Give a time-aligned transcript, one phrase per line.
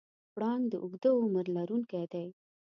[0.33, 2.27] پړانګ د اوږده عمر لرونکی دی.